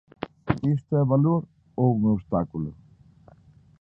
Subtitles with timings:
[0.73, 1.41] Iso é valor
[1.81, 2.69] ou un obstáculo?